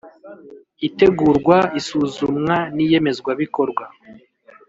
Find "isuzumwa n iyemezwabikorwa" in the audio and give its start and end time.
1.79-3.85